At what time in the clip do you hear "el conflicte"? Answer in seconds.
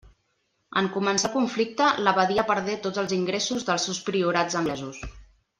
1.29-1.89